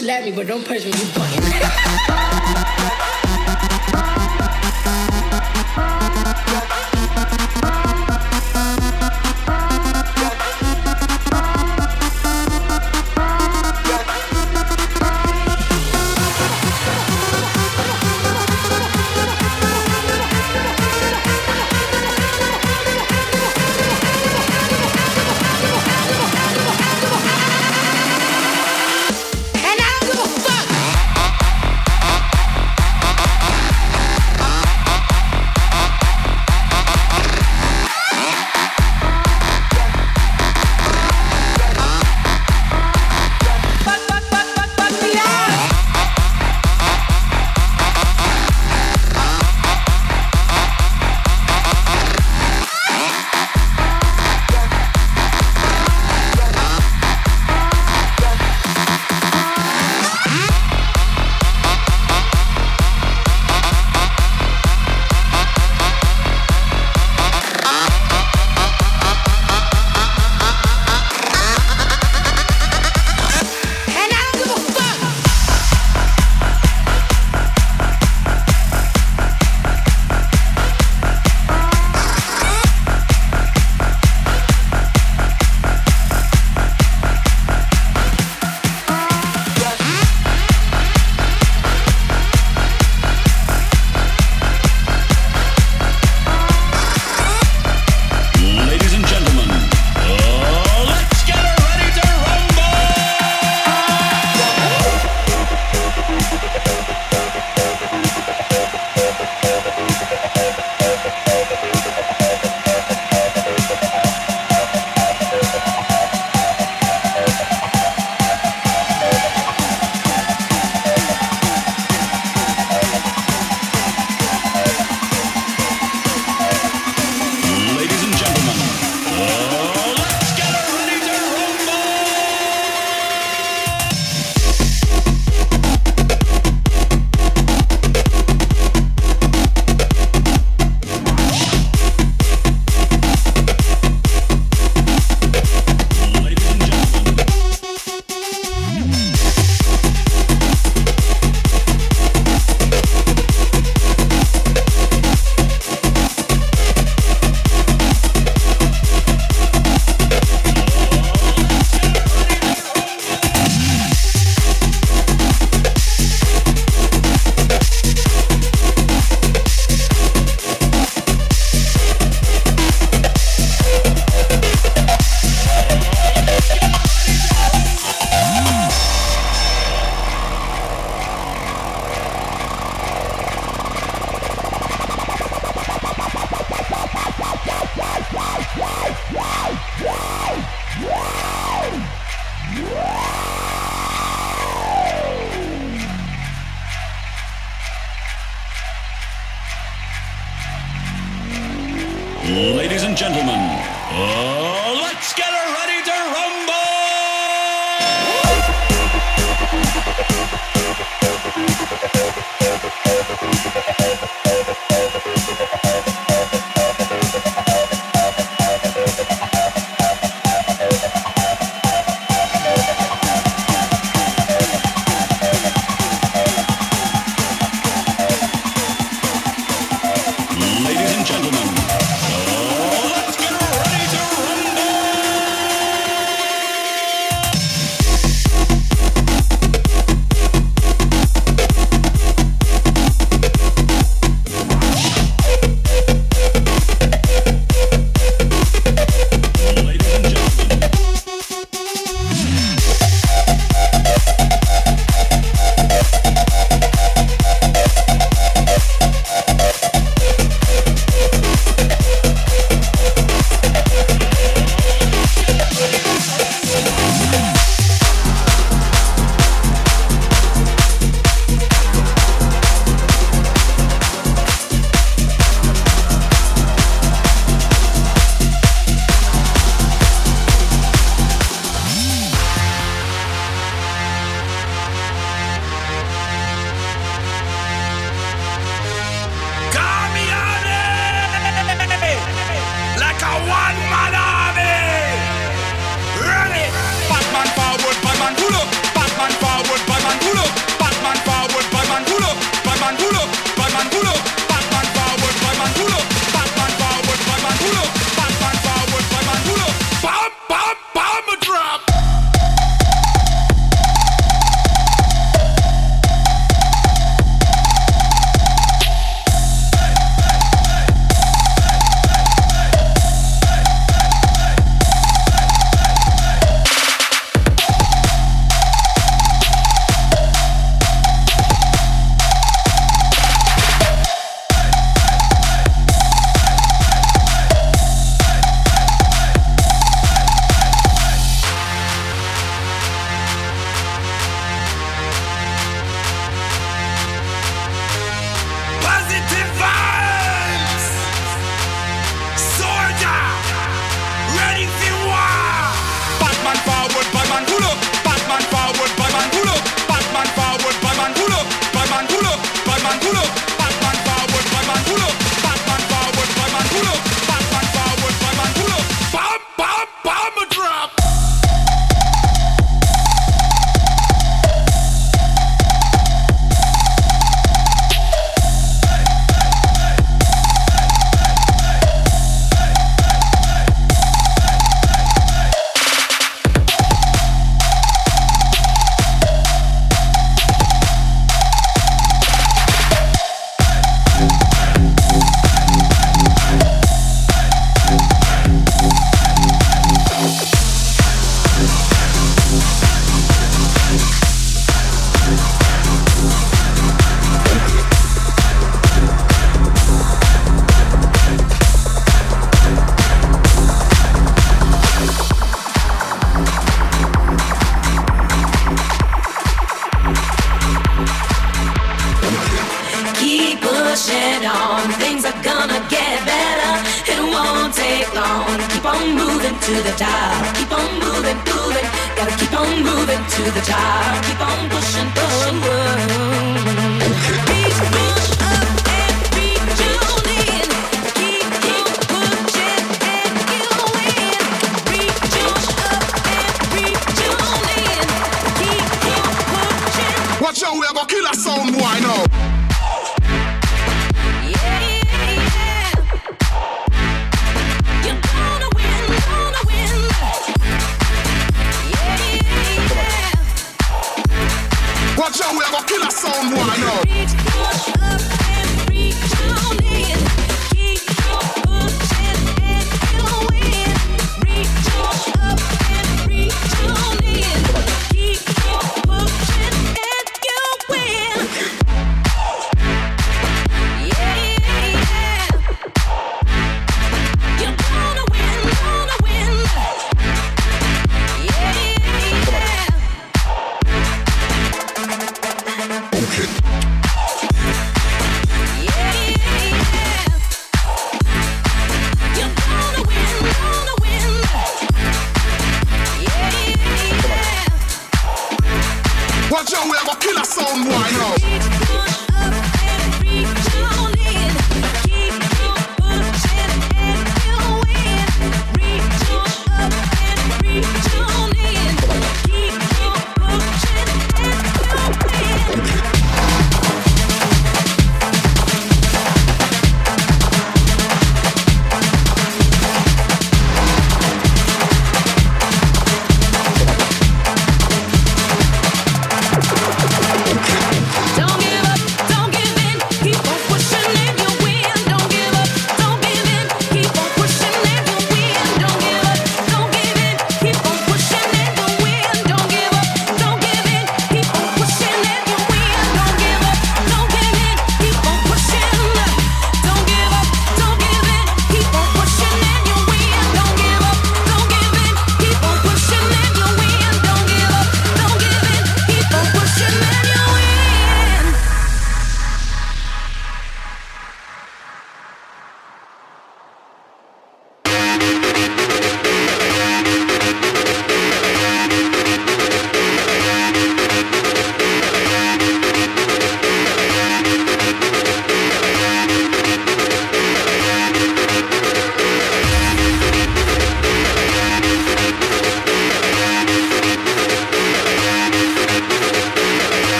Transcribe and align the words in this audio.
Slap 0.00 0.24
me, 0.24 0.32
but 0.32 0.46
don't 0.46 0.64
push 0.64 0.84
me. 0.84 0.92
You 0.92 1.06
fucking. 1.12 1.79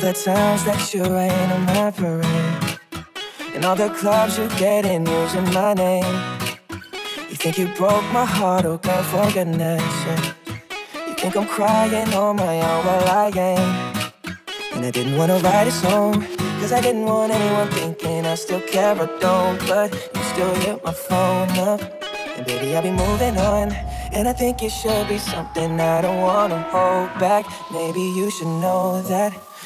All 0.00 0.06
the 0.06 0.12
times 0.14 0.64
that 0.64 0.94
you 0.94 1.02
rain 1.02 1.50
on 1.52 1.66
my 1.66 1.90
parade 1.90 2.80
And 3.54 3.66
all 3.66 3.76
the 3.76 3.90
clubs 3.90 4.38
you 4.38 4.48
get 4.56 4.86
in 4.86 5.04
using 5.04 5.44
my 5.52 5.74
name. 5.74 6.16
You 7.28 7.36
think 7.36 7.58
you 7.58 7.66
broke 7.76 8.04
my 8.10 8.24
heart, 8.24 8.64
oh 8.64 8.78
girl, 8.78 9.02
for 9.02 9.30
goodness 9.30 9.82
sake 10.02 10.34
You 11.06 11.14
think 11.16 11.36
I'm 11.36 11.46
crying 11.46 12.14
on 12.14 12.36
my 12.36 12.56
own, 12.62 12.86
well 12.86 13.08
I 13.08 13.26
ain't. 13.26 14.14
And 14.72 14.86
I 14.86 14.90
didn't 14.90 15.18
wanna 15.18 15.36
write 15.40 15.68
a 15.68 15.70
song 15.70 16.24
Cause 16.60 16.72
I 16.72 16.80
didn't 16.80 17.04
want 17.04 17.32
anyone 17.32 17.68
thinking 17.68 18.24
I 18.24 18.36
still 18.36 18.62
care 18.62 18.98
or 18.98 19.10
don't. 19.20 19.58
But 19.68 19.92
you 20.14 20.22
still 20.32 20.54
hit 20.64 20.82
my 20.82 20.94
phone 20.94 21.50
up. 21.58 21.82
And 22.38 22.46
baby, 22.46 22.74
I'll 22.74 22.82
be 22.82 22.90
moving 22.90 23.36
on. 23.36 23.72
And 24.14 24.26
I 24.26 24.32
think 24.32 24.62
it 24.62 24.70
should 24.70 25.08
be 25.08 25.18
something 25.18 25.78
I 25.78 26.00
don't 26.00 26.22
wanna 26.22 26.62
hold 26.72 27.10
back. 27.20 27.44
Maybe 27.70 28.00
you 28.00 28.30
should 28.30 28.54
know 28.64 29.02
that 29.02 29.49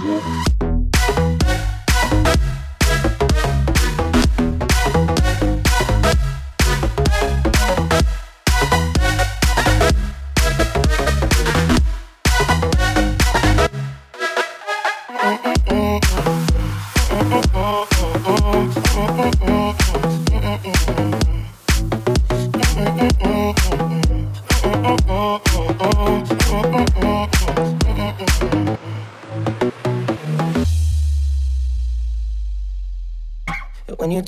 When 0.00 0.57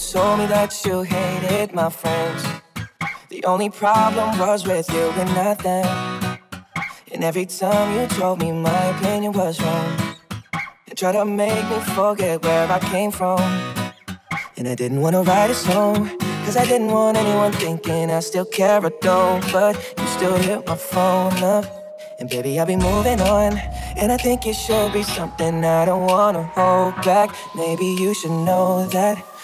told 0.08 0.38
me 0.38 0.46
that 0.46 0.74
you 0.84 1.02
hated 1.02 1.74
my 1.74 1.90
friends, 1.90 2.42
the 3.28 3.44
only 3.44 3.68
problem 3.68 4.38
was 4.38 4.66
with 4.66 4.88
you 4.90 5.10
and 5.20 5.34
not 5.34 5.58
them. 5.58 6.38
And 7.12 7.22
every 7.22 7.46
time 7.46 7.94
you 7.96 8.06
told 8.06 8.40
me 8.40 8.50
my 8.50 8.84
opinion 8.96 9.32
was 9.32 9.60
wrong, 9.60 10.16
and 10.88 10.96
tried 10.96 11.12
to 11.12 11.24
make 11.24 11.68
me 11.68 11.78
forget 11.94 12.42
where 12.42 12.66
I 12.70 12.78
came 12.78 13.10
from. 13.10 13.40
And 14.56 14.66
I 14.66 14.74
didn't 14.74 15.00
wanna 15.00 15.22
write 15.22 15.50
a 15.50 15.54
song, 15.54 16.08
cause 16.44 16.56
I 16.56 16.64
didn't 16.64 16.88
want 16.88 17.16
anyone 17.16 17.52
thinking 17.52 18.10
I 18.10 18.20
still 18.20 18.46
care 18.46 18.84
or 18.84 18.92
don't. 19.02 19.40
But 19.52 19.76
you 19.98 20.06
still 20.06 20.36
hit 20.36 20.66
my 20.66 20.76
phone 20.76 21.36
up, 21.42 21.66
and 22.18 22.28
baby, 22.28 22.58
I'll 22.58 22.66
be 22.66 22.76
moving 22.76 23.20
on. 23.20 23.58
And 23.96 24.10
I 24.12 24.16
think 24.16 24.46
it 24.46 24.54
should 24.54 24.92
be 24.92 25.02
something 25.02 25.64
I 25.64 25.84
don't 25.84 26.06
wanna 26.06 26.44
hold 26.54 26.94
back. 27.02 27.34
Maybe 27.54 27.86
you 27.86 28.14
should 28.14 28.36
know 28.48 28.86
that 28.88 29.18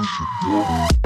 Mm-mm-mm. 0.00 1.00